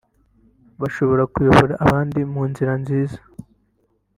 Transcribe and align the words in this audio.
bashobora 0.81 1.23
kuyobora 1.33 1.73
abandi 1.85 2.19
mu 2.33 2.43
nzira 2.49 2.73
nziza 2.81 3.19